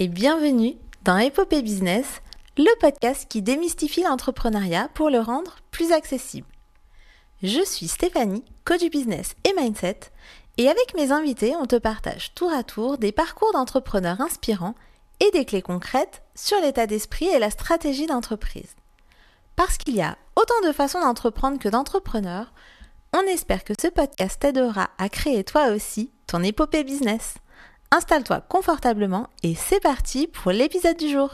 [0.00, 2.22] et bienvenue dans Épopée Business,
[2.56, 6.46] le podcast qui démystifie l'entrepreneuriat pour le rendre plus accessible.
[7.42, 9.98] Je suis Stéphanie, coach business et mindset,
[10.56, 14.76] et avec mes invités, on te partage tour à tour des parcours d'entrepreneurs inspirants
[15.18, 18.76] et des clés concrètes sur l'état d'esprit et la stratégie d'entreprise.
[19.56, 22.52] Parce qu'il y a autant de façons d'entreprendre que d'entrepreneurs,
[23.12, 27.34] on espère que ce podcast t'aidera à créer toi aussi ton épopée business.
[27.90, 31.30] Installe-toi confortablement et c'est parti pour l'épisode du jour.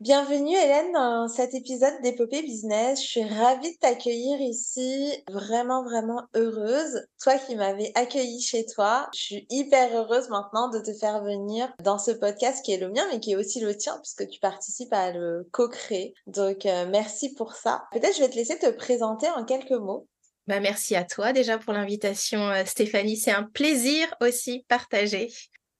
[0.00, 3.00] Bienvenue Hélène dans cet épisode d'Épopée Business.
[3.00, 7.06] Je suis ravie de t'accueillir ici, vraiment vraiment heureuse.
[7.22, 11.72] Toi qui m'avais accueilli chez toi, je suis hyper heureuse maintenant de te faire venir
[11.82, 14.40] dans ce podcast qui est le mien mais qui est aussi le tien puisque tu
[14.40, 16.12] participes à le co-créer.
[16.26, 17.84] Donc euh, merci pour ça.
[17.92, 20.06] Peut-être je vais te laisser te présenter en quelques mots.
[20.46, 23.16] Bah, merci à toi déjà pour l'invitation, euh, Stéphanie.
[23.16, 25.30] C'est un plaisir aussi partagé.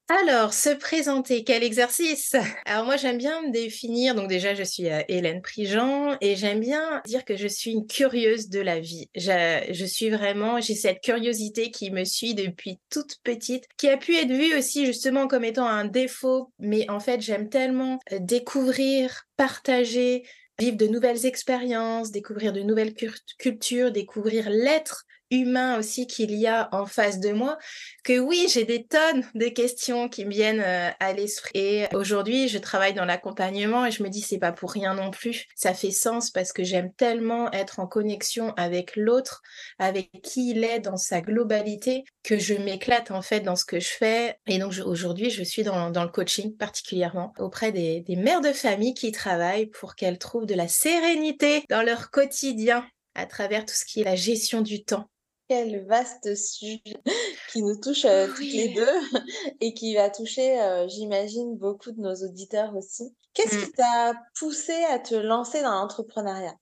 [0.08, 2.34] Alors, se présenter, quel exercice?
[2.66, 6.60] Alors moi j'aime bien me définir, donc déjà je suis euh, Hélène Prigent et j'aime
[6.60, 9.08] bien dire que je suis une curieuse de la vie.
[9.14, 13.96] Je, je suis vraiment, j'ai cette curiosité qui me suit depuis toute petite, qui a
[13.96, 18.18] pu être vue aussi justement comme étant un défaut, mais en fait j'aime tellement euh,
[18.20, 20.24] découvrir, partager,
[20.58, 22.94] vivre de nouvelles expériences, découvrir de nouvelles
[23.38, 27.58] cultures, découvrir l'être humain aussi qu'il y a en face de moi,
[28.02, 31.50] que oui, j'ai des tonnes de questions qui me viennent euh, à l'esprit.
[31.54, 35.10] Et aujourd'hui, je travaille dans l'accompagnement et je me dis c'est pas pour rien non
[35.10, 35.46] plus.
[35.54, 39.42] Ça fait sens parce que j'aime tellement être en connexion avec l'autre,
[39.78, 43.80] avec qui il est dans sa globalité, que je m'éclate en fait dans ce que
[43.80, 44.38] je fais.
[44.46, 49.12] Et donc aujourd'hui, je suis dans, le coaching particulièrement auprès des mères de famille qui
[49.12, 54.00] travaillent pour qu'elles trouvent de la sérénité dans leur quotidien à travers tout ce qui
[54.00, 55.08] est la gestion du temps
[55.48, 56.82] quel vaste sujet
[57.52, 58.86] qui nous touche euh, toutes les deux
[59.60, 63.14] et qui va toucher, euh, j'imagine, beaucoup de nos auditeurs aussi.
[63.32, 63.74] Qu'est-ce qui mmh.
[63.76, 66.54] t'a poussé à te lancer dans l'entrepreneuriat?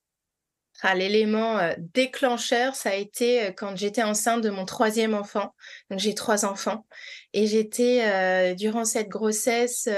[0.95, 5.55] L'élément euh, déclencheur, ça a été quand j'étais enceinte de mon troisième enfant.
[5.91, 6.85] Donc j'ai trois enfants
[7.33, 9.89] et j'étais durant cette grossesse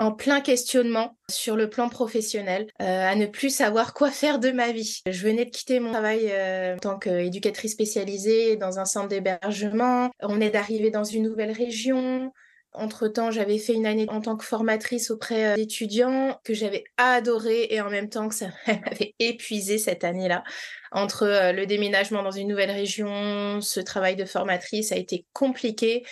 [0.00, 4.50] en plein questionnement sur le plan professionnel, euh, à ne plus savoir quoi faire de
[4.50, 5.02] ma vie.
[5.06, 10.10] Je venais de quitter mon travail euh, en tant qu'éducatrice spécialisée dans un centre d'hébergement.
[10.20, 12.32] On est d'arriver dans une nouvelle région.
[12.72, 17.66] Entre-temps, j'avais fait une année en tant que formatrice auprès euh, d'étudiants que j'avais adoré
[17.70, 20.44] et en même temps que ça m'avait épuisé cette année-là.
[20.92, 26.04] Entre le déménagement dans une nouvelle région, ce travail de formatrice a été compliqué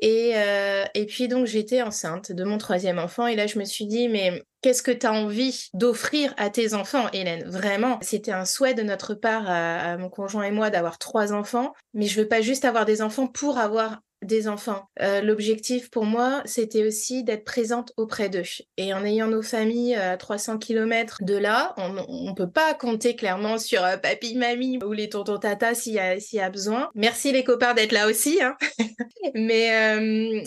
[0.00, 3.64] et, euh, et puis donc j'étais enceinte de mon troisième enfant et là je me
[3.64, 7.48] suis dit mais qu'est-ce que tu as envie d'offrir à tes enfants Hélène?
[7.48, 11.74] Vraiment, c'était un souhait de notre part à, mon conjoint et moi d'avoir trois enfants,
[11.94, 14.88] mais je veux pas juste avoir des enfants pour avoir des enfants.
[15.00, 18.42] Euh, l'objectif pour moi, c'était aussi d'être présente auprès d'eux.
[18.76, 23.14] Et en ayant nos familles à 300 km de là, on ne peut pas compter
[23.14, 26.90] clairement sur euh, papy, mamie ou les tontons tata s'il y, a besoin.
[26.94, 28.40] Merci les copains d'être là aussi.
[28.42, 28.56] Hein.
[29.34, 30.42] Mais euh,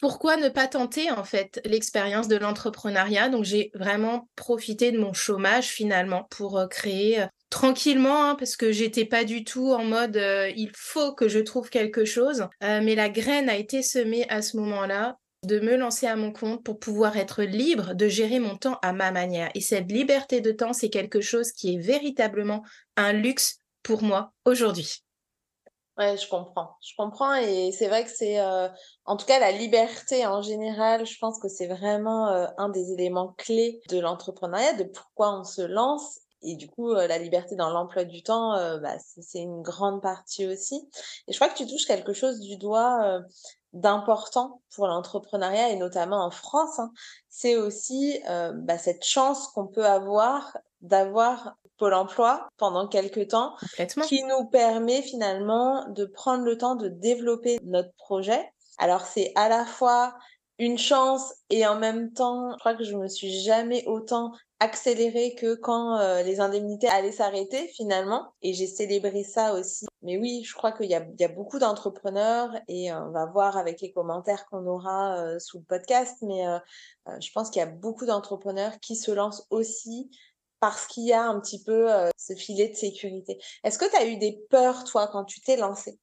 [0.00, 3.30] pourquoi ne pas tenter en fait l'expérience de l'entrepreneuriat?
[3.30, 7.24] Donc j'ai vraiment profité de mon chômage finalement pour créer
[7.54, 11.38] tranquillement hein, parce que j'étais pas du tout en mode euh, il faut que je
[11.38, 15.76] trouve quelque chose euh, mais la graine a été semée à ce moment-là de me
[15.76, 19.50] lancer à mon compte pour pouvoir être libre de gérer mon temps à ma manière
[19.54, 22.64] et cette liberté de temps c'est quelque chose qui est véritablement
[22.96, 25.04] un luxe pour moi aujourd'hui.
[25.96, 26.70] Ouais, je comprends.
[26.82, 28.68] Je comprends et c'est vrai que c'est, euh,
[29.04, 32.26] en tout cas, la liberté en général, je pense que c'est vraiment
[32.58, 37.18] un des éléments clés de l'entrepreneuriat, de pourquoi on se lance et du coup, la
[37.18, 40.88] liberté dans l'emploi du temps, bah, c'est une grande partie aussi.
[41.26, 43.20] Et je crois que tu touches quelque chose du doigt
[43.72, 46.78] d'important pour l'entrepreneuriat et notamment en France.
[46.78, 46.92] Hein.
[47.28, 53.56] C'est aussi bah, cette chance qu'on peut avoir d'avoir Pôle emploi pendant quelques temps,
[54.06, 58.48] qui nous permet finalement de prendre le temps de développer notre projet.
[58.78, 60.14] Alors c'est à la fois
[60.60, 64.30] une chance et en même temps, je crois que je me suis jamais autant
[64.64, 68.32] accélérée que quand euh, les indemnités allaient s'arrêter finalement.
[68.42, 69.86] Et j'ai célébré ça aussi.
[70.02, 73.26] Mais oui, je crois qu'il y a, y a beaucoup d'entrepreneurs et euh, on va
[73.26, 76.16] voir avec les commentaires qu'on aura euh, sous le podcast.
[76.22, 76.44] Mais
[77.20, 80.10] je pense qu'il y a beaucoup d'entrepreneurs qui se lancent aussi
[80.60, 83.38] parce qu'il y a un petit peu ce filet de sécurité.
[83.64, 85.98] Est-ce que tu as eu des peurs, toi, quand tu t'es lancé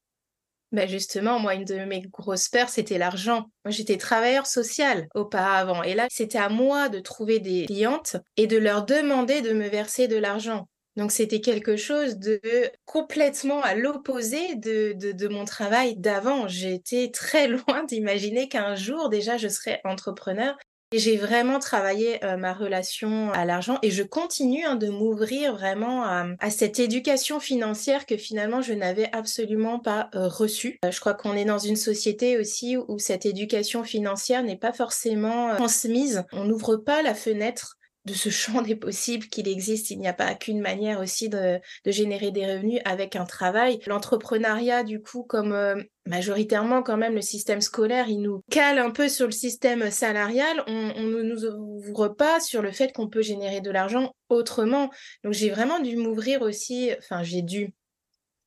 [0.72, 3.46] bah justement, moi, une de mes grosses peurs, c'était l'argent.
[3.64, 5.82] Moi, j'étais travailleur social auparavant.
[5.82, 9.68] Et là, c'était à moi de trouver des clientes et de leur demander de me
[9.68, 10.66] verser de l'argent.
[10.96, 12.40] Donc c'était quelque chose de
[12.84, 16.48] complètement à l'opposé de, de, mon travail d'avant.
[16.48, 20.56] J'étais très loin d'imaginer qu'un jour déjà je serais entrepreneur.
[20.92, 26.04] J'ai vraiment travaillé euh, ma relation à l'argent et je continue hein, de m'ouvrir vraiment
[26.04, 30.78] à, cette éducation financière que finalement je n'avais absolument pas euh, reçue.
[30.84, 34.72] Euh, je crois qu'on est dans une société aussi où cette éducation financière n'est pas
[34.72, 36.24] forcément transmise.
[36.32, 39.90] On n'ouvre pas la fenêtre de ce champ des possibles qu'il existe.
[39.90, 43.80] Il n'y a pas qu'une manière aussi de, générer des revenus avec un travail.
[43.86, 48.90] L'entrepreneuriat, du coup, comme euh, majoritairement quand même le système scolaire, il nous cale un
[48.90, 50.64] peu sur le système salarial.
[50.66, 54.90] On ne nous ouvre pas sur le fait qu'on peut générer de l'argent autrement.
[55.22, 57.74] Donc j'ai vraiment dû m'ouvrir aussi, enfin j'ai dû,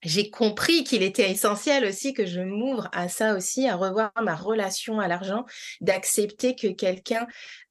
[0.06, 4.36] j'ai compris qu'il était essentiel aussi que je m'ouvre à ça aussi, à revoir ma
[4.36, 5.46] relation à l'argent,
[5.81, 7.28] d'accepter que quelqu'un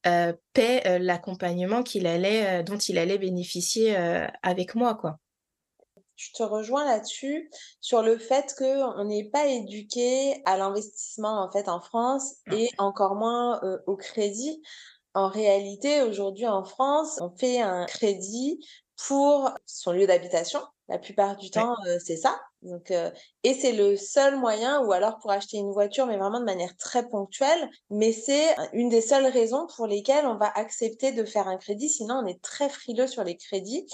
[0.07, 3.97] euh, paie euh, l'accompagnement qu'il allait, euh, dont il allait bénéficier
[4.43, 5.19] avec moi, quoi.
[6.17, 7.51] Je te rejoins là-dessus
[7.81, 13.17] sur le fait qu'on n'est pas éduqué à l'investissement en fait en France et encore
[13.17, 14.63] moins au crédit.
[15.15, 18.65] En réalité, aujourd'hui en France, on fait un crédit
[18.97, 20.61] pour son lieu d'habitation.
[20.89, 22.39] La plupart du temps, c'est ça.
[22.63, 22.93] Donc,
[23.43, 26.77] et c'est le seul moyen, ou alors pour acheter une voiture, mais vraiment de manière
[26.77, 27.71] très ponctuelle.
[27.91, 31.89] Mais c'est une des seules raisons pour lesquelles on va accepter de faire un crédit.
[31.89, 33.87] Sinon, on est très frileux sur les crédits.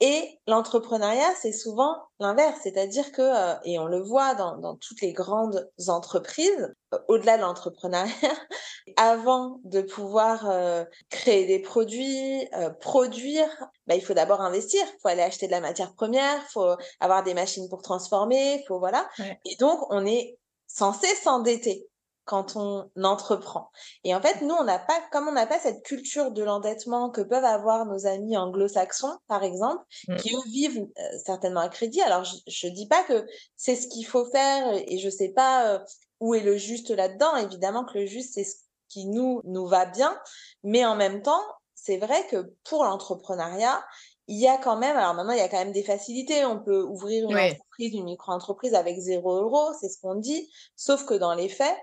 [0.00, 5.00] Et l'entrepreneuriat, c'est souvent l'inverse, c'est-à-dire que, euh, et on le voit dans, dans toutes
[5.00, 8.12] les grandes entreprises, euh, au-delà de l'entrepreneuriat,
[8.98, 12.46] avant de pouvoir euh, créer des produits,
[12.80, 13.48] produire,
[13.86, 16.76] bah, il faut d'abord investir, il faut aller acheter de la matière première, il faut
[17.00, 19.08] avoir des machines pour transformer, faut voilà.
[19.46, 21.88] Et donc, on est censé s'endetter
[22.26, 23.70] quand on entreprend.
[24.04, 27.08] Et en fait, nous, on n'a pas, comme on n'a pas cette culture de l'endettement
[27.08, 30.16] que peuvent avoir nos amis anglo-saxons, par exemple, mmh.
[30.16, 32.02] qui eux vivent euh, certainement à crédit.
[32.02, 33.24] Alors, je, ne dis pas que
[33.56, 35.78] c'est ce qu'il faut faire et je sais pas euh,
[36.20, 37.36] où est le juste là-dedans.
[37.36, 38.56] Évidemment que le juste, c'est ce
[38.88, 40.18] qui nous, nous va bien.
[40.64, 41.42] Mais en même temps,
[41.76, 43.84] c'est vrai que pour l'entrepreneuriat,
[44.26, 46.44] il y a quand même, alors maintenant, il y a quand même des facilités.
[46.44, 50.50] On peut ouvrir une entreprise, une micro-entreprise avec zéro euro, c'est ce qu'on dit.
[50.74, 51.76] Sauf que dans les faits,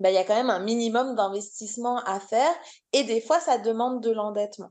[0.00, 2.54] ben, il y a quand même un minimum d'investissement à faire
[2.92, 4.70] et des fois, ça demande de l'endettement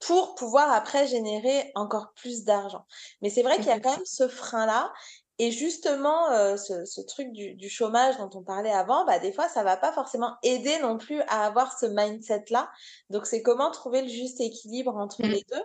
[0.00, 2.84] pour pouvoir après générer encore plus d'argent.
[3.22, 4.92] Mais c'est vrai qu'il y a quand même ce frein-là.
[5.38, 9.32] Et justement, euh, ce, ce, truc du, du, chômage dont on parlait avant, bah, des
[9.32, 12.70] fois, ça va pas forcément aider non plus à avoir ce mindset-là.
[13.10, 15.28] Donc, c'est comment trouver le juste équilibre entre mmh.
[15.28, 15.62] les deux.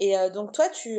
[0.00, 0.98] Et donc toi, tu,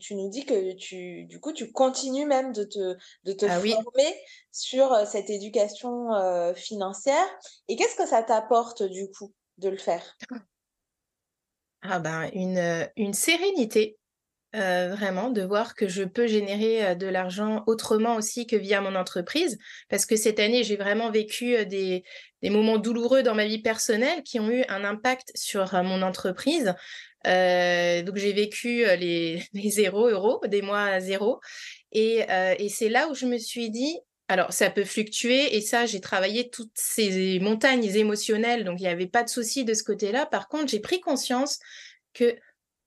[0.00, 3.58] tu nous dis que tu, du coup, tu continues même de te, de te ah
[3.58, 4.14] former
[4.52, 6.08] sur cette éducation
[6.54, 7.26] financière.
[7.68, 10.16] Et qu'est-ce que ça t'apporte du coup de le faire?
[11.80, 13.98] Ah ben une, une sérénité,
[14.52, 19.58] vraiment, de voir que je peux générer de l'argent autrement aussi que via mon entreprise.
[19.88, 22.04] Parce que cette année, j'ai vraiment vécu des,
[22.42, 26.74] des moments douloureux dans ma vie personnelle qui ont eu un impact sur mon entreprise.
[27.26, 31.40] Euh, donc j'ai vécu euh, les, les euros, des mois à zéro.
[31.92, 33.98] Et, euh, et c'est là où je me suis dit,
[34.28, 38.88] alors ça peut fluctuer et ça, j'ai travaillé toutes ces montagnes émotionnelles, donc il n'y
[38.88, 40.26] avait pas de souci de ce côté-là.
[40.26, 41.58] Par contre, j'ai pris conscience
[42.14, 42.36] que,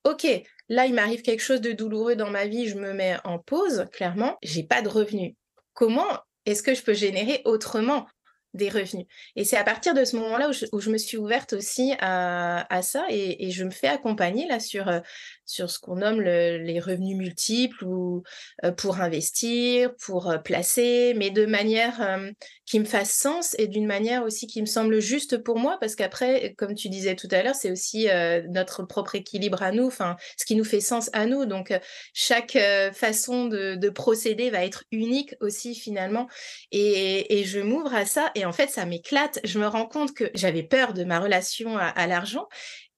[0.04, 0.26] ok,
[0.70, 3.86] là, il m'arrive quelque chose de douloureux dans ma vie, je me mets en pause,
[3.92, 5.36] clairement, j'ai pas de revenus.
[5.74, 6.08] Comment
[6.46, 8.08] est-ce que je peux générer autrement?
[8.54, 9.06] Des revenus.
[9.36, 13.06] Et c'est à partir de ce moment-là où, je, me suis ouverte aussi à, ça
[13.10, 15.00] et, je me fais accompagner là sur, euh,
[15.46, 18.24] sur ce qu'on nomme les revenus multiples ou
[18.64, 22.20] euh, pour investir, pour euh, placer, mais de manière
[22.66, 25.96] qui me fasse sens et d'une manière aussi qui me semble juste pour moi parce
[25.96, 28.08] qu'après, comme tu disais tout à l'heure, c'est aussi
[28.50, 31.46] notre propre équilibre à nous, enfin ce qui nous fait sens à nous.
[31.46, 31.78] Donc
[32.14, 32.58] chaque
[32.94, 36.28] façon de, procéder va être unique aussi finalement
[36.72, 39.40] et, et je m'ouvre à ça et en fait, ça m'éclate.
[39.44, 42.48] Je me rends compte que j'avais peur de ma relation à, l'argent.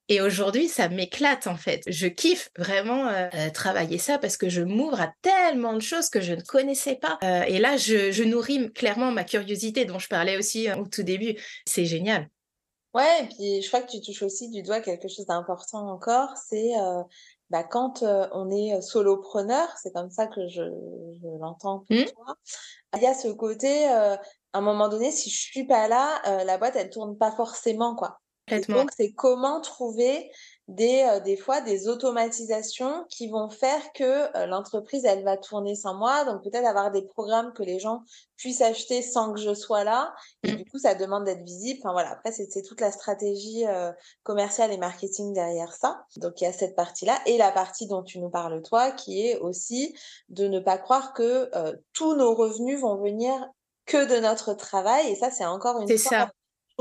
[0.08, 1.82] Et aujourd'hui, ça m'éclate en fait.
[1.86, 6.10] Je kiffe vraiment euh, euh, travailler ça parce que je m'ouvre à tellement de choses
[6.10, 7.18] que je ne connaissais pas.
[7.22, 11.36] Euh, et là, je, nourris clairement ma curiosité dont je parlais aussi au tout début.
[11.64, 12.28] C'est génial.
[12.92, 16.34] Ouais, et puis je crois que tu touches aussi du doigt quelque chose d'important encore,
[16.36, 16.72] c'est
[17.50, 20.62] bah, quand on est solopreneur, c'est comme ça que je,
[21.40, 22.04] l'entends pour mmh.
[22.06, 22.36] toi,
[22.96, 23.86] il y a ce côté,
[24.52, 27.30] à un moment donné, si je suis pas là, euh, la boîte, elle tourne pas
[27.30, 28.18] forcément, quoi.
[28.68, 30.30] donc, c'est comment trouver
[30.70, 35.74] des, euh, des fois des automatisations qui vont faire que euh, l'entreprise, elle va tourner
[35.74, 36.24] sans moi.
[36.24, 38.04] Donc peut-être avoir des programmes que les gens
[38.36, 40.14] puissent acheter sans que je sois là.
[40.44, 40.56] Et mmh.
[40.56, 41.80] du coup, ça demande d'être visible.
[41.82, 43.90] Enfin voilà, après, c'est toute la stratégie euh,
[44.22, 46.04] commerciale et marketing derrière ça.
[46.16, 47.18] Donc il y a cette partie-là.
[47.26, 49.96] Et la partie dont tu nous parles, toi, qui est aussi
[50.28, 51.50] de ne pas croire que
[51.92, 53.44] tous nos revenus vont venir
[53.90, 55.08] que de notre travail.
[55.08, 56.30] Et ça, c'est encore une fois ça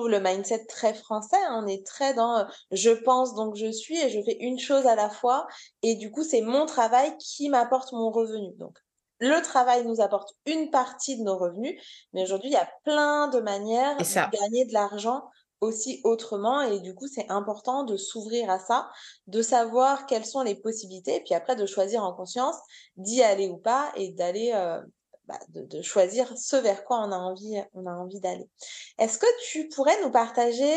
[0.07, 1.37] le mindset très français.
[1.47, 1.61] Hein.
[1.63, 4.95] On est très dans je pense donc je suis et je fais une chose à
[4.95, 5.47] la fois.
[5.83, 8.53] Et du coup, c'est mon travail qui m'apporte mon revenu.
[8.57, 8.77] Donc,
[9.19, 11.75] le travail nous apporte une partie de nos revenus,
[12.13, 15.23] mais aujourd'hui, il y a plein de manières de gagner de l'argent
[15.59, 16.61] aussi autrement.
[16.61, 18.89] Et du coup, c'est important de s'ouvrir à ça,
[19.27, 22.55] de savoir quelles sont les possibilités, et puis après de choisir en conscience
[22.95, 24.53] d'y aller ou pas et d'aller
[25.29, 28.49] bah, de, choisir ce vers quoi on a envie, on a envie d'aller.
[28.97, 30.73] Est-ce que tu pourrais nous partager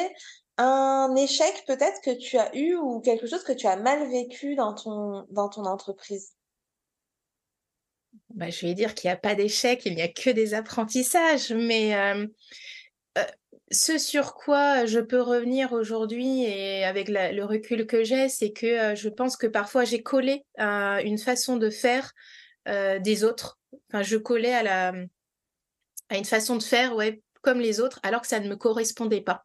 [0.59, 4.55] un échec peut-être que tu as eu ou quelque chose que tu as mal vécu
[4.55, 6.35] dans ton, dans ton entreprise?
[8.29, 11.51] Bah, Je vais dire qu'il n'y a pas d'échec, il n'y a que des apprentissages,
[11.51, 12.27] mais euh,
[13.17, 13.25] euh,
[13.71, 18.67] ce sur quoi je peux revenir aujourd'hui et avec le recul que j'ai, c'est que
[18.67, 22.13] euh, je pense que parfois j'ai collé une façon de faire
[22.67, 24.93] des autres Enfin, je collais à, la,
[26.09, 29.21] à une façon de faire, ouais, comme les autres, alors que ça ne me correspondait
[29.21, 29.45] pas.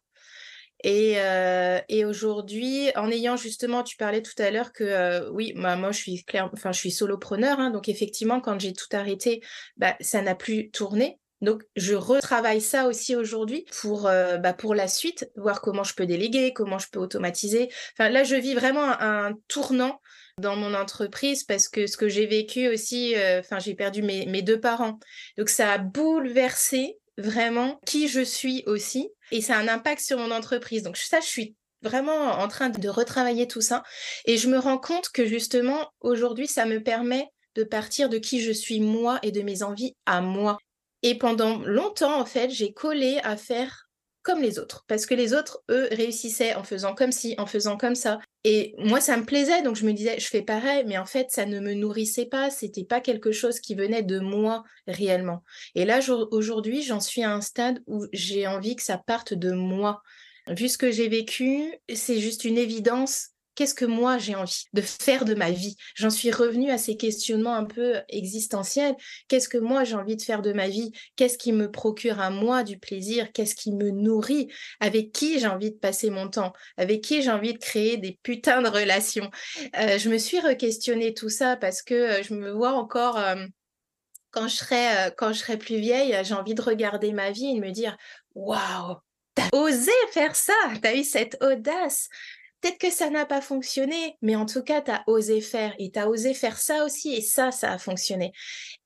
[0.84, 5.52] Et, euh, et aujourd'hui, en ayant justement, tu parlais tout à l'heure que euh, oui,
[5.56, 8.86] moi, moi je suis clair, enfin je suis solopreneur, hein, donc effectivement quand j'ai tout
[8.92, 9.42] arrêté,
[9.76, 11.18] bah, ça n'a plus tourné.
[11.40, 15.94] Donc je retravaille ça aussi aujourd'hui pour euh, bah, pour la suite, voir comment je
[15.94, 17.68] peux déléguer, comment je peux automatiser.
[17.94, 20.00] Enfin là, je vis vraiment un tournant
[20.38, 24.26] dans mon entreprise parce que ce que j'ai vécu aussi, euh, enfin, j'ai perdu mes,
[24.26, 24.98] mes, deux parents.
[25.36, 30.18] Donc, ça a bouleversé vraiment qui je suis aussi et ça a un impact sur
[30.18, 30.82] mon entreprise.
[30.82, 33.82] Donc, ça, je suis vraiment en train de retravailler tout ça
[34.24, 38.40] et je me rends compte que justement, aujourd'hui, ça me permet de partir de qui
[38.40, 40.58] je suis moi et de mes envies à moi.
[41.02, 43.87] Et pendant longtemps, en fait, j'ai collé à faire
[44.28, 44.84] comme les autres.
[44.88, 48.18] Parce que les autres, eux, réussissaient en faisant comme ci, en faisant comme ça.
[48.44, 51.28] Et moi, ça me plaisait, donc je me disais, je fais pareil, mais en fait,
[51.30, 55.42] ça ne me nourrissait pas, c'était pas quelque chose qui venait de moi réellement.
[55.74, 59.52] Et là, aujourd'hui, j'en suis à un stade où j'ai envie que ça parte de
[59.52, 60.02] moi.
[60.46, 64.80] Vu ce que j'ai vécu, c'est juste une évidence qu'est-ce que moi j'ai envie de
[64.80, 65.74] faire de ma vie?
[65.96, 68.94] J'en suis revenue à ces questionnements un peu existentiels.
[69.26, 70.92] Qu'est-ce que moi j'ai envie de faire de ma vie?
[71.16, 73.32] Qu'est-ce qui me procure à moi du plaisir?
[73.32, 74.46] Qu'est-ce qui me nourrit?
[74.78, 76.52] Avec qui j'ai envie de passer mon temps?
[76.76, 79.28] Avec qui j'ai envie de créer des putains de relations?
[79.76, 83.18] Euh, Je me suis re-questionnée tout ça parce que euh, je me vois encore...
[83.18, 83.44] Euh,
[84.30, 87.54] quand je, serai, quand je serai plus vieille, j'ai envie de regarder ma vie et
[87.54, 87.96] de me dire
[88.34, 88.98] Waouh,
[89.34, 92.10] t'as osé faire ça, t'as eu cette audace,
[92.60, 95.92] Peut-être que ça n'a pas fonctionné, mais en tout cas, tu as osé faire et
[95.92, 98.32] tu as osé faire ça aussi et ça, ça a fonctionné.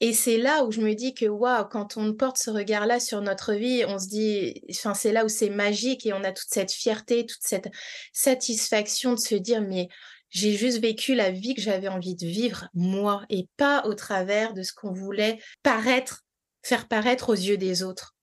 [0.00, 3.22] Et c'est là où je me dis que, waouh, quand on porte ce regard-là sur
[3.22, 6.50] notre vie, on se dit, enfin, c'est là où c'est magique et on a toute
[6.50, 7.70] cette fierté, toute cette
[8.12, 9.88] satisfaction de se dire, mais
[10.28, 14.54] j'ai juste vécu la vie que j'avais envie de vivre, moi, et pas au travers
[14.54, 16.24] de ce qu'on voulait paraître,
[16.62, 18.14] faire paraître aux yeux des autres.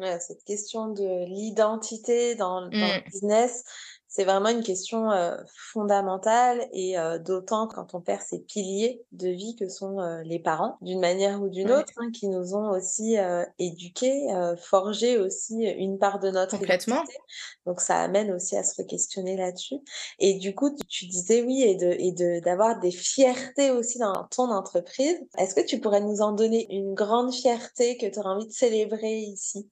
[0.00, 3.10] Ouais, cette question de l'identité dans, dans le mmh.
[3.10, 3.64] business,
[4.18, 9.28] c'est vraiment une question euh, fondamentale et euh, d'autant quand on perd ces piliers de
[9.28, 12.70] vie que sont euh, les parents, d'une manière ou d'une autre, hein, qui nous ont
[12.70, 13.16] aussi
[13.60, 14.26] éduqués,
[14.60, 17.04] forgé aussi une part de notre Complètement.
[17.64, 19.76] Donc ça amène aussi à se questionner là-dessus.
[20.18, 24.26] Et du coup, tu, disais oui et de et de d'avoir des fiertés aussi dans
[24.32, 25.16] ton entreprise.
[25.38, 28.52] Est-ce que tu pourrais nous en donner une grande fierté que tu aurais envie de
[28.52, 29.70] célébrer ici?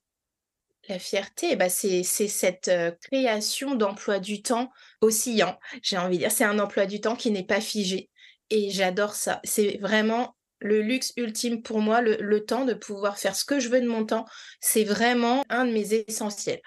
[0.88, 2.70] La fierté, bah c'est cette
[3.02, 6.32] création d'emploi du temps oscillant, j'ai envie de dire.
[6.32, 8.10] C'est un emploi du temps qui n'est pas figé.
[8.50, 9.40] Et j'adore ça.
[9.44, 13.60] C'est vraiment le luxe ultime pour moi, le, le, temps de pouvoir faire ce que
[13.60, 14.24] je veux de mon temps.
[14.60, 16.62] C'est vraiment un de mes essentiels.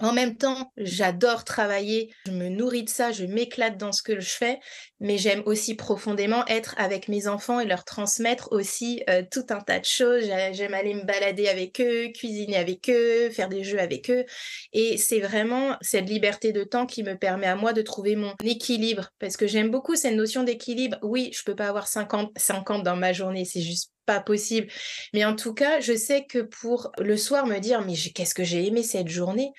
[0.00, 4.18] En même temps, j'adore travailler, je me nourris de ça, je m'éclate dans ce que
[4.18, 4.58] je fais,
[4.98, 9.60] mais j'aime aussi profondément être avec mes enfants et leur transmettre aussi euh, tout un
[9.60, 10.24] tas de choses.
[10.24, 14.24] J'aime aller me balader avec eux, cuisiner avec eux, faire des jeux avec eux.
[14.72, 18.34] Et c'est vraiment cette liberté de temps qui me permet à moi de trouver mon
[18.42, 20.98] équilibre, parce que j'aime beaucoup cette notion d'équilibre.
[21.02, 24.68] Oui, je peux pas avoir 50, 50 dans ma journée, c'est juste pas possible.
[25.12, 28.44] Mais en tout cas, je sais que pour le soir me dire, mais qu'est-ce que
[28.44, 29.52] j'ai aimé cette journée?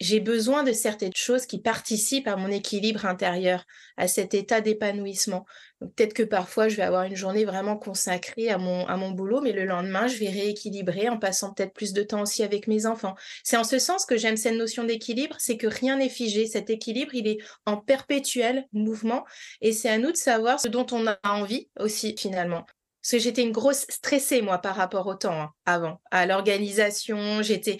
[0.00, 3.64] J'ai besoin de certaines choses qui participent à mon équilibre intérieur,
[3.96, 5.44] à cet état d'épanouissement.
[5.80, 9.50] Peut-être que parfois, je vais avoir une journée vraiment consacrée à mon, à boulot, mais
[9.50, 13.16] le lendemain, je vais rééquilibrer en passant peut-être plus de temps aussi avec mes enfants.
[13.42, 16.46] C'est en ce sens que j'aime cette notion d'équilibre, c'est que rien n'est figé.
[16.46, 19.24] Cet équilibre, il est en perpétuel mouvement
[19.60, 22.64] et c'est à nous de savoir ce dont on a envie aussi, finalement.
[23.08, 27.40] Parce que j'étais une grosse stressée, moi, par rapport au temps hein, avant, à l'organisation.
[27.40, 27.78] J'étais,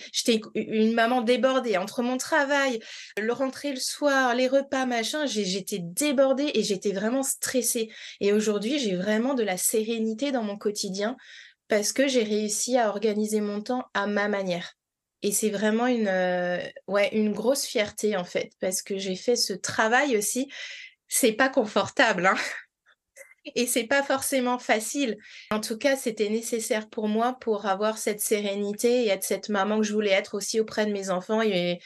[0.55, 2.81] une maman débordée entre mon travail,
[3.19, 5.27] le rentrer le soir, les repas, machin.
[5.27, 7.91] J'étais débordée et j'étais vraiment stressée.
[8.21, 11.15] Et aujourd'hui, j'ai vraiment de la sérénité dans mon quotidien
[11.69, 14.79] parce que j'ai réussi à organiser mon temps à ma manière.
[15.21, 16.59] Et c'est vraiment une, euh,
[17.35, 20.51] grosse fierté, en fait, parce que j'ai fait ce travail aussi.
[21.07, 22.37] C'est pas confortable, hein
[23.55, 25.19] et c'est pas forcément facile.
[25.51, 29.79] En tout cas, c'était nécessaire pour moi pour avoir cette sérénité et être cette maman
[29.79, 31.81] que je voulais être aussi auprès de mes enfants et,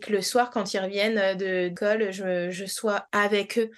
[0.00, 3.70] que le soir, quand ils reviennent euh, de l'école, je, sois avec eux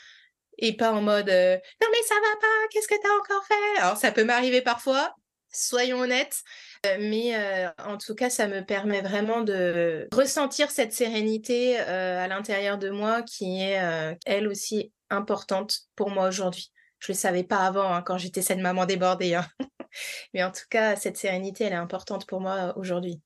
[0.58, 3.44] et pas en mode euh, non mais ça va pas, qu'est-ce que tu as encore
[3.44, 3.80] fait?
[3.80, 5.12] Alors ça peut m'arriver parfois,
[5.52, 6.42] soyons honnêtes,
[6.86, 7.34] euh, mais
[7.84, 13.22] en tout cas, ça me permet vraiment de ressentir cette sérénité à l'intérieur de moi
[13.22, 16.70] qui est elle aussi importante pour moi aujourd'hui.
[16.98, 19.34] Je le savais pas avant hein, quand j'étais cette maman débordée.
[19.34, 19.46] Hein.
[20.34, 23.20] Mais en tout cas, cette sérénité, elle est importante pour moi aujourd'hui.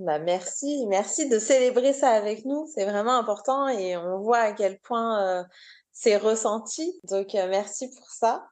[0.00, 2.66] Bah merci, merci de célébrer ça avec nous.
[2.74, 5.46] C'est vraiment important et on voit à quel point
[5.92, 7.00] c'est ressenti.
[7.08, 8.44] Donc merci pour ça.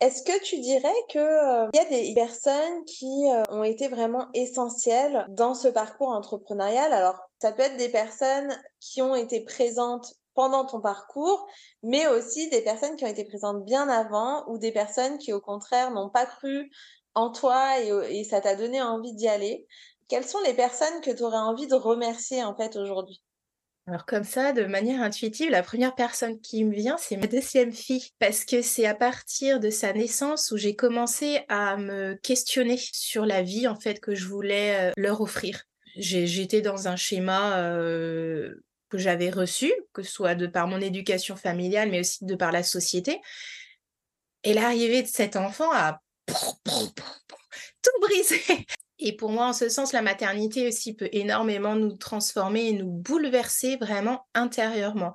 [0.00, 5.54] Est-ce que tu dirais qu'il y a des personnes qui ont été vraiment essentielles dans
[5.54, 6.90] ce parcours entrepreneurial?
[6.94, 8.50] Alors, ça peut être des personnes
[8.80, 11.46] qui ont été présentes pendant ton parcours,
[11.82, 15.40] mais aussi des personnes qui ont été présentes bien avant ou des personnes qui, au
[15.42, 16.70] contraire, n'ont pas cru
[17.12, 19.66] en toi et, ça t'a donné envie d'y aller.
[20.08, 23.22] Quelles sont les personnes que tu aurais envie de remercier en fait aujourd'hui?
[23.86, 27.72] Alors comme ça, de manière intuitive, la première personne qui me vient, c'est ma deuxième
[27.72, 32.78] fille, parce que c'est à partir de sa naissance où j'ai commencé à me questionner
[32.78, 35.64] sur la vie en fait que je voulais euh, leur offrir.
[35.96, 38.54] J'étais dans un schéma euh,
[38.90, 42.52] que j'avais reçu, que ce soit de par mon éducation familiale, mais aussi de par
[42.52, 43.20] la société.
[44.44, 48.40] Et l'arrivée de cet enfant a tout brisé.
[49.02, 52.90] Et pour moi, en ce sens, la maternité aussi peut énormément nous transformer et nous
[52.90, 55.14] bouleverser vraiment intérieurement.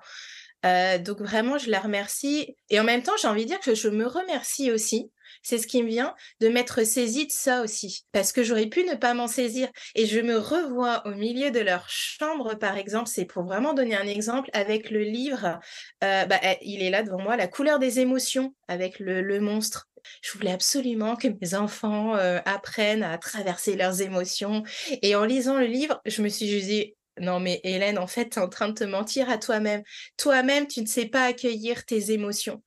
[0.65, 2.56] Euh, donc vraiment, je la remercie.
[2.71, 5.12] Et en même temps, j'ai envie de dire que je me remercie aussi
[5.43, 8.84] c'est ce qui me vient de m'être saisie de ça aussi, parce que j'aurais pu
[8.84, 9.69] ne pas m'en saisir.
[9.95, 13.95] Et je me revois au milieu de leur chambre, par exemple, c'est pour vraiment donner
[13.95, 15.60] un exemple avec le livre,
[16.04, 19.88] euh, bah, eh, il est là devant moi, La couleur des émotions, avec le, monstre.
[20.21, 24.63] Je voulais absolument que mes enfants euh, apprennent à traverser leurs émotions.
[25.02, 28.39] Et en lisant le livre, je me suis dit, non, mais Hélène, en fait, tu
[28.39, 29.84] es en train de te mentir à toi-même.
[30.17, 32.62] Toi-même, tu ne sais pas accueillir tes émotions.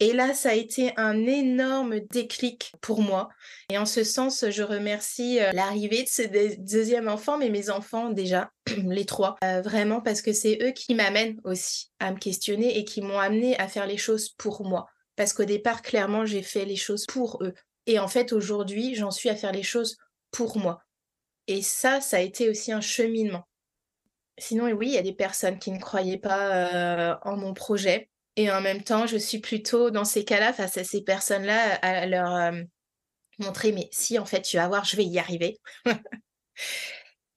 [0.00, 3.28] Et là, ça a été un énorme déclic pour moi.
[3.70, 8.10] Et en ce sens, je remercie euh, l'arrivée de ce deuxième enfant, mais mes enfants
[8.10, 12.78] déjà, les trois, euh, vraiment parce que c'est eux qui m'amènent aussi à me questionner
[12.78, 14.86] et qui m'ont amené à faire les choses pour moi.
[15.16, 17.54] Parce qu'au départ, clairement, j'ai fait les choses pour eux.
[17.86, 19.96] Et en fait, aujourd'hui, j'en suis à faire les choses
[20.30, 20.82] pour moi.
[21.46, 23.46] Et ça, ça a été aussi un cheminement.
[24.38, 28.08] Sinon, oui, il y a des personnes qui ne croyaient pas euh, en mon projet.
[28.36, 32.06] Et en même temps, je suis plutôt dans ces cas-là, face à ces personnes-là, à
[32.06, 32.62] leur euh,
[33.38, 35.58] montrer, mais si, en fait, tu vas voir, je vais y arriver.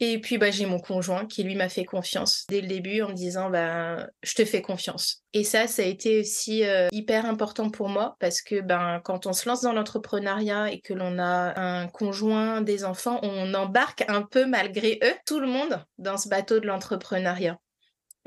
[0.01, 3.09] Et puis, bah, j'ai mon conjoint qui, lui, m'a fait confiance dès le début en
[3.09, 5.23] me disant, bah, je te fais confiance.
[5.31, 9.25] Et ça, ça a été aussi euh, hyper important pour moi parce que ben, quand
[9.25, 14.03] on se lance dans l'entrepreneuriat et que l'on a un conjoint, des enfants, on embarque
[14.09, 17.57] un peu malgré eux, tout le monde, dans ce bateau de l'entrepreneuriat.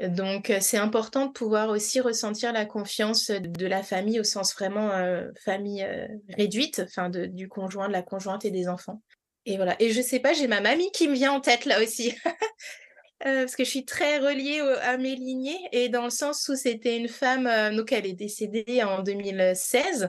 [0.01, 4.55] Donc, euh, c'est important de pouvoir aussi ressentir la confiance de la famille au sens
[4.55, 5.87] vraiment euh, famille
[6.29, 9.03] réduite, enfin du conjoint, de la conjointe et des enfants.
[9.45, 9.75] Et voilà.
[9.81, 12.15] Et je sais pas, j'ai ma mamie qui me vient en tête là aussi.
[13.27, 16.55] Euh, parce que je suis très reliée à mes lignées et dans le sens où
[16.55, 20.09] c'était une femme, euh, donc elle est décédée en 2016,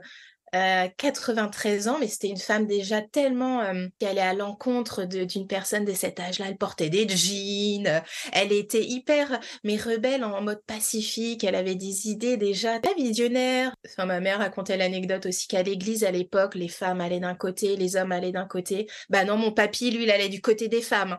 [0.52, 5.48] 93 euh, ans, mais c'était une femme déjà tellement euh, qui allait à l'encontre d'une
[5.48, 6.46] personne de cet âge-là.
[6.50, 8.00] Elle portait des jeans, euh,
[8.34, 11.44] elle était hyper, mais rebelle en mode pacifique.
[11.44, 13.74] Elle avait des idées déjà très visionnaires.
[13.88, 17.76] Enfin, ma mère racontait l'anecdote aussi qu'à l'église à l'époque, les femmes allaient d'un côté,
[17.76, 18.88] les hommes allaient d'un côté.
[19.10, 21.18] Bah non, mon papy, lui, il allait du côté des femmes.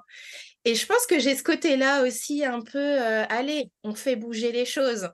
[0.64, 2.98] Et je pense que j'ai ce côté-là aussi un peu,
[3.30, 5.08] allez, on fait bouger les choses.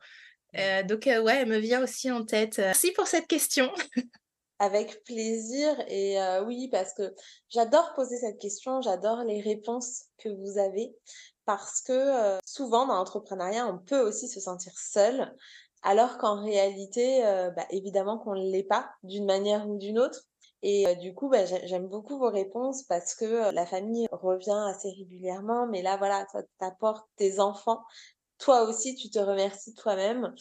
[0.59, 2.59] Euh, donc, euh, ouais, elle me vient aussi en tête.
[2.59, 3.71] Merci pour cette question.
[4.59, 6.16] Avec plaisir et
[6.47, 7.14] oui, parce que
[7.51, 10.97] j'adore poser cette question, j'adore les réponses que vous avez
[11.45, 15.37] parce que souvent dans l'entrepreneuriat, on peut aussi se sentir seul,
[15.83, 17.21] alors qu'en réalité,
[17.55, 20.23] bah, évidemment qu'on ne l'est pas d'une manière ou d'une autre.
[20.62, 25.66] Et du coup, bah, j'aime beaucoup vos réponses parce que la famille revient assez régulièrement,
[25.66, 27.83] mais là, voilà, toi, t'apportes tes enfants
[28.38, 30.35] toi aussi, tu te remercies toi-même.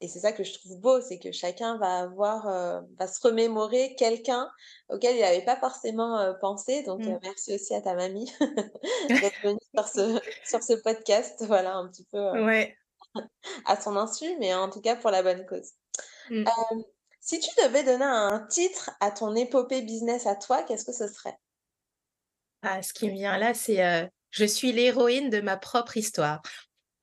[0.00, 3.20] Et c'est ça que je trouve beau, c'est que chacun va avoir, euh, va se
[3.20, 4.50] remémorer quelqu'un
[4.88, 6.82] auquel il n'avait pas forcément euh, pensé.
[6.82, 7.20] Donc, euh, mmh.
[7.22, 8.32] merci aussi à ta mamie
[9.08, 11.44] d'être venue sur ce, sur ce podcast.
[11.46, 12.18] Voilà, un petit peu
[13.66, 15.72] à son insu, mais en tout cas pour la bonne cause.
[16.30, 16.44] Mmh.
[17.20, 21.06] si tu devais donner un titre à ton épopée business à toi, qu'est-ce que ce
[21.06, 21.36] serait?
[22.62, 26.40] Ah, Ce qui me vient là, c'est Je suis l'héroïne de ma propre histoire.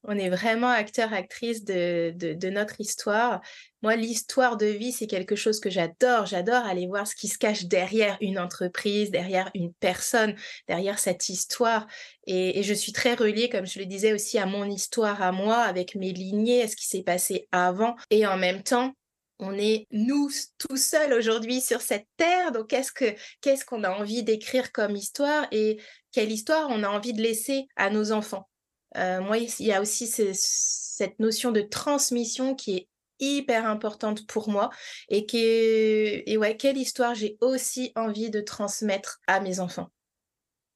[0.03, 3.41] On est vraiment acteur, actrice de, de, notre histoire.
[3.81, 6.25] Moi, l'histoire de vie, c'est quelque chose que j'adore.
[6.25, 10.35] J'adore aller voir ce qui se cache derrière une entreprise, derrière une personne,
[10.69, 11.85] derrière cette histoire.
[12.27, 15.57] Et, je suis très reliée, comme je le disais aussi, à mon histoire, à moi,
[15.57, 17.95] avec mes lignées, à ce qui s'est passé avant.
[18.09, 18.93] Et en même temps,
[19.39, 22.53] on est nous tout seuls aujourd'hui sur cette terre.
[22.53, 25.81] Donc, qu'est-ce que qu'est-ce qu'on a envie d'écrire comme histoire et
[26.13, 28.49] quelle histoire on a envie de laisser à nos enfants?
[28.95, 34.69] Moi, il y a aussi cette notion de transmission qui est hyper importante pour moi
[35.09, 39.89] et qui et ouais, quelle histoire j'ai aussi envie de transmettre à mes enfants.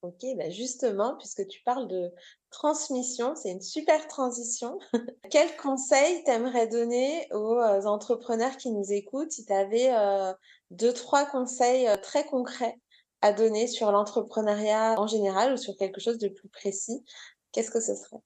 [0.01, 2.11] Ok, bah justement, puisque tu parles de
[2.49, 4.77] transmission, c'est une super transition.
[5.31, 10.33] Quel conseil t'aimerais donner aux euh, entrepreneurs qui nous écoutent si tu avais euh,
[10.71, 12.77] deux, trois conseils très concrets
[13.21, 17.05] à donner sur l'entrepreneuriat en général ou sur quelque chose de plus précis?
[17.53, 18.21] Qu'est-ce que ce serait?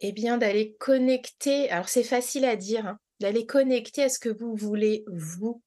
[0.00, 4.28] Eh bien, d'aller connecter, alors c'est facile à dire, hein, d'aller connecter à ce que
[4.28, 5.62] vous voulez, vous,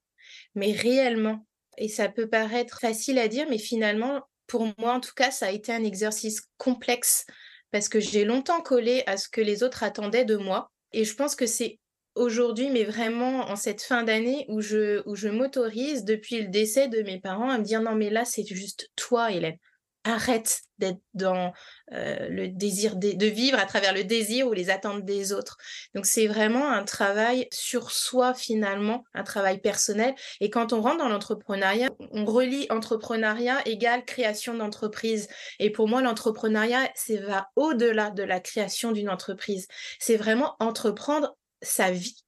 [0.56, 1.46] mais réellement.
[1.78, 5.48] Et ça peut paraître facile à dire, mais finalement, pour moi, en tout cas, ça
[5.48, 7.26] a été un exercice complexe
[7.72, 10.70] parce que j'ai longtemps collé à ce que les autres attendaient de moi.
[10.92, 11.80] Et je pense que c'est
[12.16, 16.90] aujourd'hui, mais vraiment en cette fin d'année où je, où je m'autorise depuis le décès
[16.90, 19.58] de mes parents à me dire non, mais là, c'est juste toi, Hélène
[20.04, 21.54] arrête d'être dans
[21.94, 25.58] euh, le désir de, vivre à travers le désir ou les attentes des autres.
[25.94, 30.16] Donc c'est vraiment un travail sur soi finalement, un travail personnel.
[30.40, 35.28] Et quand on rentre dans l'entrepreneuriat, on relie entrepreneuriat égale création d'entreprise.
[35.60, 39.68] Et pour moi, l'entrepreneuriat, c'est va au-delà de la création d'une entreprise.
[40.00, 42.24] C'est vraiment entreprendre sa vie.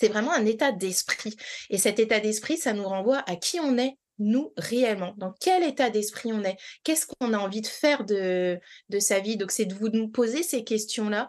[0.00, 1.36] C'est vraiment un état d'esprit.
[1.70, 5.62] Et cet état d'esprit, ça nous renvoie à qui on est nous réellement, dans quel
[5.64, 9.36] état d'esprit on est, qu'est-ce qu'on a envie de faire de, de sa vie?
[9.36, 11.28] Donc c'est de vous nous poser ces questions-là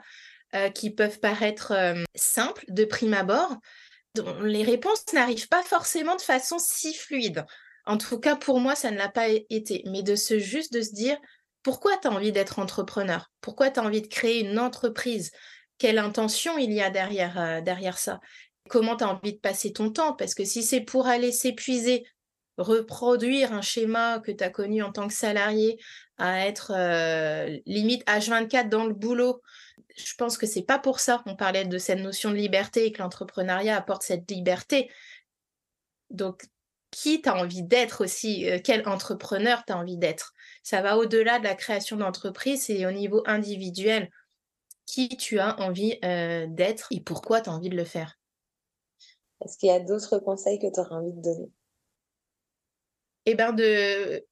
[0.56, 3.58] euh, qui peuvent paraître euh, simples de prime abord,
[4.14, 7.46] dont les réponses n'arrivent pas forcément de façon si fluide.
[7.86, 9.84] En tout cas, pour moi, ça ne l'a pas été.
[9.88, 11.18] Mais de se juste de se dire,
[11.62, 13.32] pourquoi tu as envie d'être entrepreneur?
[13.42, 15.32] Pourquoi tu as envie de créer une entreprise?
[15.78, 18.20] Quelle intention il y a derrière, euh, derrière ça?
[18.70, 20.14] Comment tu as envie de passer ton temps?
[20.14, 22.06] Parce que si c'est pour aller s'épuiser
[22.58, 25.80] reproduire un schéma que tu as connu en tant que salarié
[26.18, 29.42] à être euh, limite H24 dans le boulot.
[29.96, 31.22] Je pense que c'est pas pour ça.
[31.26, 34.90] On parlait de cette notion de liberté et que l'entrepreneuriat apporte cette liberté.
[36.10, 36.44] Donc,
[36.92, 40.34] qui t'as envie d'être aussi euh, Quel entrepreneur t'as envie d'être?
[40.64, 44.10] Ça va au-delà de la création d'entreprise et au niveau individuel.
[44.86, 48.18] Qui tu as envie euh, d'être et pourquoi tu as envie de le faire?
[49.44, 51.52] Est-ce qu'il y a d'autres conseils que tu aurais envie de donner?
[53.26, 54.26] Eh ben de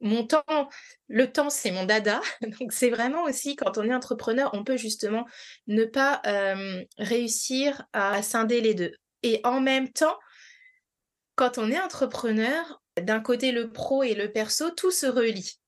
[0.00, 0.68] mon temps,
[1.08, 2.20] le temps, c'est mon dada.
[2.60, 5.24] Donc, c'est vraiment aussi, quand on est entrepreneur, on peut justement
[5.66, 6.20] ne pas
[6.98, 8.92] réussir à scinder les deux.
[9.22, 10.18] Et en même temps,
[11.34, 15.58] quand on est entrepreneur, d'un côté le pro et le perso, tout se relie.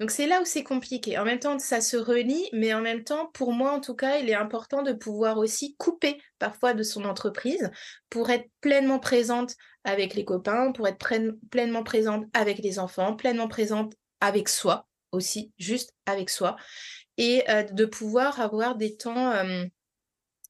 [0.00, 1.18] Donc c'est là où c'est compliqué.
[1.18, 4.18] En même temps, ça se relie, mais en même temps, pour moi en tout cas,
[4.18, 7.70] il est important de pouvoir aussi couper parfois de son entreprise
[8.10, 10.98] pour être pleinement présente avec les copains, pour être
[11.50, 16.56] pleinement présente avec les enfants, pleinement présente avec soi aussi, juste avec soi,
[17.18, 19.32] et euh, de pouvoir avoir des temps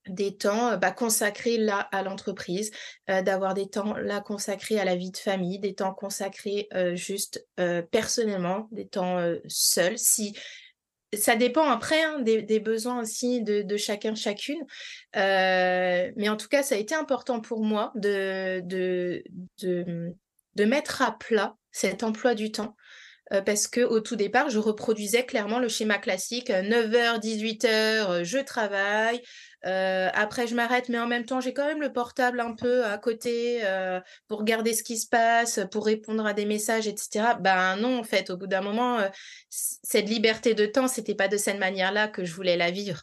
[0.09, 2.71] des temps bah, consacrés là à l'entreprise,
[3.09, 7.47] d'avoir des temps là consacrés à la vie de famille, des temps consacrés juste
[7.91, 9.99] personnellement, des temps seuls.
[9.99, 10.37] Si
[11.15, 14.65] ça dépend après hein, des, besoins aussi de, chacun chacune,
[15.15, 19.23] mais en tout cas ça a été important pour moi de, de,
[19.61, 20.13] de,
[20.55, 22.77] de mettre à plat cet emploi du temps
[23.47, 29.23] parce que au tout départ, je reproduisais clairement le schéma classique 9h, 18h, je travaille.
[29.65, 32.99] Après, je m'arrête, mais en même temps, j'ai quand même le portable un peu à
[32.99, 33.63] côté
[34.29, 37.35] pour regarder ce qui se passe, pour répondre à des messages, etc.
[37.41, 38.99] Ben non, en fait, au bout d'un moment,
[39.51, 43.03] cette liberté de temps, c'était pas de cette manière-là que je voulais la vivre.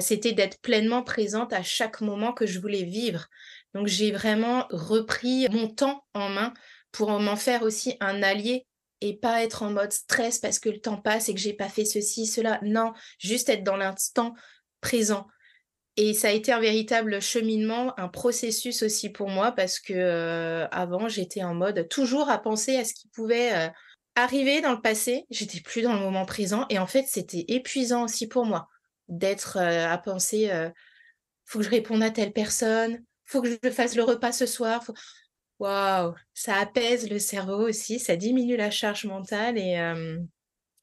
[0.00, 3.26] c'était d'être pleinement présente à chaque moment que je voulais vivre.
[3.74, 6.52] Donc, j'ai vraiment repris mon temps en main
[6.92, 8.66] pour m'en faire aussi un allié
[9.00, 11.68] et pas être en mode stress parce que le temps passe et que j'ai pas
[11.68, 12.58] fait ceci, cela.
[12.62, 14.34] Non, juste être dans l'instant
[14.80, 15.26] présent.
[16.00, 20.68] Et ça a été un véritable cheminement, un processus aussi pour moi parce que euh,
[20.68, 23.68] avant j'étais en mode toujours à penser à ce qui pouvait euh,
[24.14, 25.26] arriver dans le passé.
[25.28, 28.68] J'étais plus dans le moment présent et en fait c'était épuisant aussi pour moi
[29.08, 30.48] d'être euh, à penser
[31.46, 34.88] faut que je réponde à telle personne, faut que je fasse le repas ce soir.
[35.58, 39.76] Waouh, ça apaise le cerveau aussi, ça diminue la charge mentale et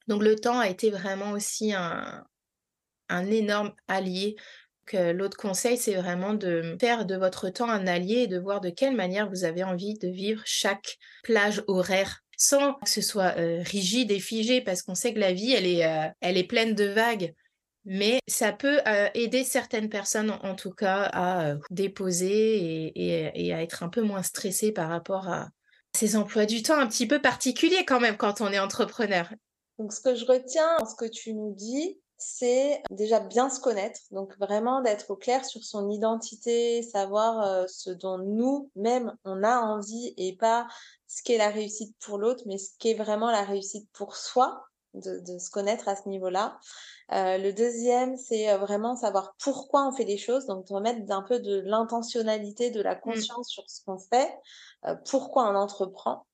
[0.08, 2.22] donc le temps a été vraiment aussi un,
[3.08, 4.36] un énorme allié.
[4.92, 8.70] L'autre conseil, c'est vraiment de faire de votre temps un allié et de voir de
[8.70, 14.10] quelle manière vous avez envie de vivre chaque plage horaire sans que ce soit rigide
[14.10, 17.34] et figé parce qu'on sait que la vie elle est, elle est pleine de vagues
[17.86, 18.80] mais ça peut
[19.14, 24.72] aider certaines personnes, en, tout cas, à déposer et, à être un peu moins stressées
[24.72, 25.50] par rapport à
[25.94, 29.32] ces emplois du temps un petit peu particuliers quand même quand on est entrepreneur.
[29.78, 34.00] Donc, ce que je retiens ce que tu nous dis, c'est déjà bien se connaître,
[34.10, 40.14] donc vraiment d'être au clair sur son identité, savoir ce dont nous-mêmes on a envie
[40.16, 40.66] et pas
[41.06, 45.20] ce qu'est la réussite pour l'autre, mais ce qu'est vraiment la réussite pour soi, de,
[45.20, 46.58] de se connaître à ce niveau-là.
[47.12, 51.22] Euh, le deuxième, c'est euh, vraiment savoir pourquoi on fait les choses, donc remettre un
[51.22, 53.00] peu de l'intentionnalité, de la mmh.
[53.00, 54.34] conscience sur ce qu'on fait,
[54.86, 56.26] euh, pourquoi on entreprend.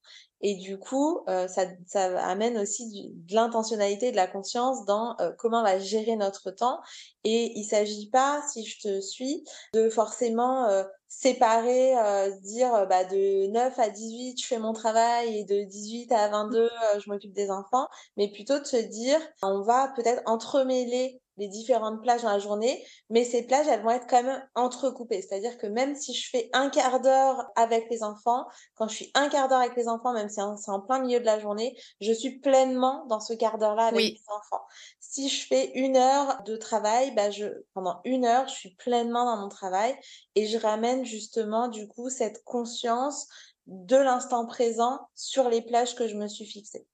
[0.42, 5.64] Et du coup, ça, ça, amène aussi de l'intentionnalité, de la conscience dans comment on
[5.64, 6.80] va gérer notre temps.
[7.24, 10.66] Et il s'agit pas, si je te suis, de forcément
[11.12, 16.10] séparer, euh, dire bah, de 9 à 18, je fais mon travail et de 18
[16.10, 21.20] à 22, je m'occupe des enfants, mais plutôt de se dire, on va peut-être entremêler
[21.36, 25.22] les différentes plages dans la journée, mais ces plages, elles vont être quand même entrecoupées.
[25.22, 29.10] C'est-à-dire que même si je fais un quart d'heure avec les enfants, quand je suis
[29.14, 31.76] un quart d'heure avec les enfants, même si c'est en plein milieu de la journée,
[32.00, 34.64] je suis pleinement dans ce quart d'heure-là avec les enfants.
[35.00, 39.24] Si je fais une heure de travail, bah je, pendant une heure, je suis pleinement
[39.24, 39.96] dans mon travail
[40.34, 43.28] et je ramène justement, du coup, cette conscience
[43.66, 46.86] de l'instant présent sur les plages que je me suis fixées.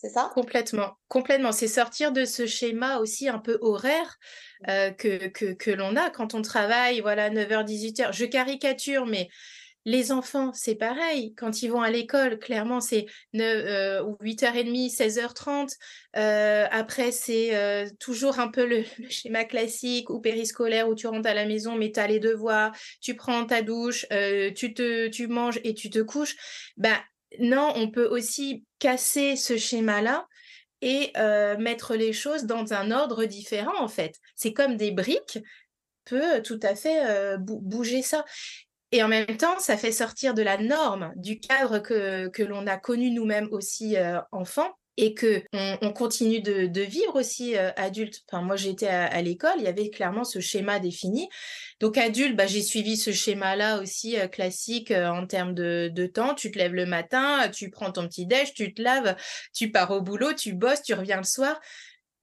[0.00, 0.30] C'est ça?
[0.32, 1.50] Complètement, complètement.
[1.50, 4.16] C'est sortir de ce schéma aussi un peu horaire
[4.60, 4.70] mmh.
[4.70, 8.12] euh, que, que, que l'on a quand on travaille, voilà, 9h, 18h.
[8.12, 9.28] Je caricature, mais
[9.84, 11.34] les enfants, c'est pareil.
[11.34, 13.06] Quand ils vont à l'école, clairement, c'est
[13.36, 15.72] euh, 8h30, 16h30.
[16.16, 21.28] Euh, après, c'est euh, toujours un peu le, schéma classique ou périscolaire où tu rentres
[21.28, 25.08] à la maison, mais tu as les devoirs, tu prends ta douche, euh, tu, te,
[25.08, 26.36] tu manges et tu te couches.
[26.76, 26.98] Ben,
[27.38, 30.26] non, on peut aussi casser ce schéma-là
[30.80, 31.12] et
[31.58, 34.14] mettre les choses dans un ordre différent, en fait.
[34.36, 35.38] C'est comme des briques,
[36.04, 38.24] peut tout à fait bouger ça.
[38.92, 42.66] Et en même temps, ça fait sortir de la norme, du cadre que, que l'on
[42.66, 43.96] a connu nous-mêmes aussi
[44.30, 48.24] enfants et que on, continue de, vivre aussi adulte.
[48.26, 51.28] Enfin, moi, j'étais à, l'école, il y avait clairement ce schéma défini.
[51.78, 56.34] Donc, adulte, bah, j'ai suivi ce schéma-là aussi classique en termes de, temps.
[56.34, 59.14] Tu te lèves le matin, tu prends ton petit déj, tu te laves,
[59.54, 61.60] tu pars au boulot, tu bosses, tu reviens le soir.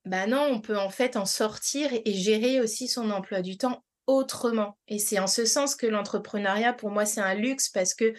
[0.03, 3.85] Bah non, on peut en fait en sortir et gérer aussi son emploi du temps
[4.05, 4.77] autrement.
[4.89, 8.13] Et c'est en ce sens que l'entrepreneuriat, pour moi, c'est un luxe parce que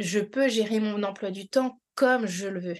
[0.00, 2.76] je peux gérer mon emploi du temps comme je le veux.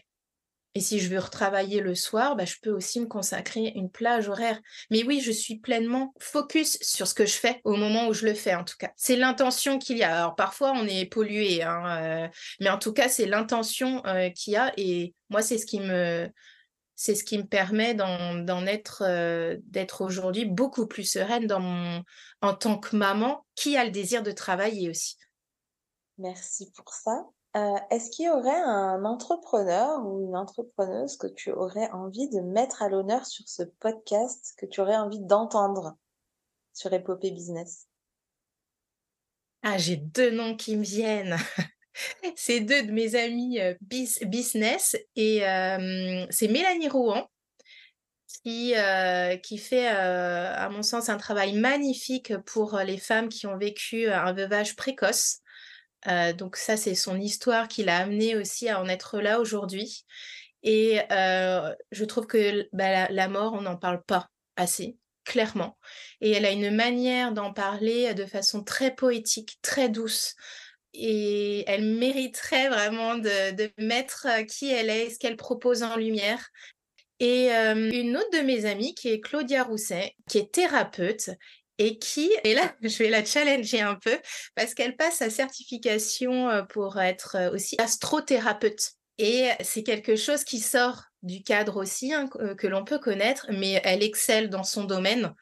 [0.77, 4.29] Et si je veux retravailler le soir, bah, je peux aussi me consacrer une plage
[4.29, 4.61] horaire.
[4.91, 8.27] Mais oui, je suis pleinement focus sur ce que je fais au moment où je
[8.27, 8.91] le fais, en tout cas.
[8.95, 10.15] C'est l'intention qu'il y a.
[10.15, 12.29] Alors parfois, on est pollué, hein, euh,
[12.61, 14.71] mais en tout cas, c'est l'intention euh, qu'il y a.
[14.77, 16.29] Et moi, c'est ce qui me,
[16.95, 22.03] c'est ce qui me permet d'en être, euh, d'être aujourd'hui beaucoup plus sereine dans mon,
[22.43, 25.17] en tant que maman qui a le désir de travailler aussi.
[26.19, 27.25] Merci pour ça.
[27.57, 32.40] Euh, est-ce qu'il y aurait un entrepreneur ou une entrepreneuse que tu aurais envie de
[32.40, 35.97] mettre à l'honneur sur ce podcast, que tu aurais envie d'entendre
[36.75, 37.87] sur Epopée Business?
[39.62, 41.38] Ah, j'ai deux noms qui me viennent.
[42.37, 47.27] c'est deux de mes amis euh, business et euh, c'est Mélanie Rouen
[48.45, 48.75] qui
[49.59, 54.77] fait, à mon sens, un travail magnifique pour les femmes qui ont vécu un veuvage
[54.77, 55.40] précoce.
[56.09, 60.05] Euh, donc ça, c'est son histoire qui l'a amené aussi à en être là aujourd'hui.
[60.62, 65.79] Et je trouve que bah, la, mort, on n'en parle pas assez clairement.
[66.21, 70.35] Et elle a une manière d'en parler de façon très poétique, très douce.
[70.92, 76.49] Et elle mériterait vraiment de, mettre qui elle est, ce qu'elle propose en lumière.
[77.21, 81.31] Et une autre de mes amies qui est Claudia Rousset, qui est thérapeute
[81.79, 84.19] et qui, et là, je vais la challenger un peu
[84.55, 88.93] parce qu'elle passe sa certification pour être aussi astrothérapeute.
[89.19, 93.81] Et c'est quelque chose qui sort du cadre aussi hein, que l'on peut connaître, mais
[93.85, 95.35] elle excelle dans son domaine.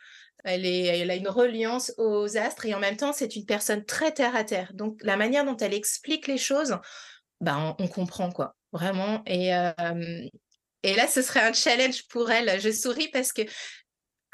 [0.45, 4.37] Elle, a une reliance aux astres et en même temps, c'est une personne très terre
[4.37, 4.73] à terre.
[4.75, 6.77] Donc, la manière dont elle explique les choses,
[7.41, 9.23] ben, on, comprend quoi, vraiment.
[9.27, 9.49] Et,
[10.83, 12.61] et là, ce serait un challenge pour elle.
[12.61, 13.43] Je souris parce que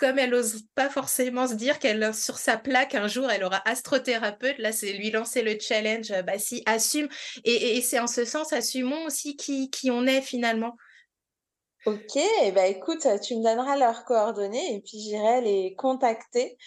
[0.00, 3.60] comme elle n'ose pas forcément se dire qu'elle sur sa plaque un jour elle aura
[3.68, 7.08] astrothérapeute, là c'est lui lancer le challenge, bah si assume
[7.44, 10.74] et, c'est en ce sens assumons aussi qui, qui on est finalement.
[11.86, 12.18] Ok,
[12.54, 16.58] bah écoute, tu me donneras leurs coordonnées et puis j'irai les contacter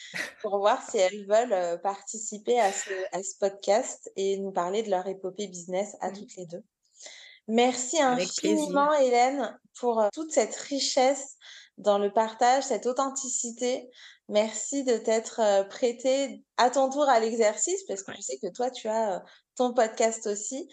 [0.41, 4.82] pour voir si elles veulent euh, participer à ce, à ce podcast et nous parler
[4.82, 6.13] de leur épopée business à mmh.
[6.13, 6.63] toutes les deux.
[7.48, 11.36] Merci infiniment Hélène pour euh, toute cette richesse
[11.78, 13.90] dans le partage, cette authenticité.
[14.30, 18.52] Merci de t'être euh, prêté à ton tour à l'exercice parce que je sais que
[18.54, 19.20] toi, tu as euh,
[19.56, 20.70] ton podcast aussi.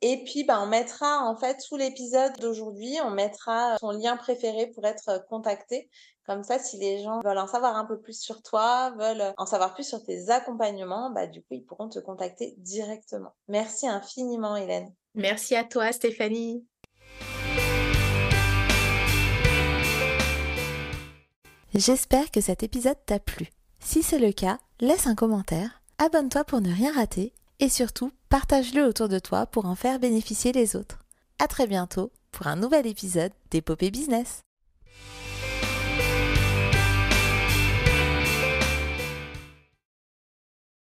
[0.00, 4.68] et puis, bah, on mettra en fait sous l'épisode d'aujourd'hui, on mettra ton lien préféré
[4.68, 5.90] pour être euh, contacté.
[6.26, 9.46] Comme ça, si les gens veulent en savoir un peu plus sur toi, veulent en
[9.46, 13.32] savoir plus sur tes accompagnements, bah, du coup, ils pourront te contacter directement.
[13.48, 14.92] Merci infiniment, Hélène.
[15.14, 16.66] Merci à toi, Stéphanie.
[21.76, 23.50] J'espère que cet épisode t'a plu.
[23.80, 28.82] Si c'est le cas, laisse un commentaire, abonne-toi pour ne rien rater et surtout partage-le
[28.82, 31.04] autour de toi pour en faire bénéficier les autres.
[31.38, 34.40] À très bientôt pour un nouvel épisode d'Épopée Business.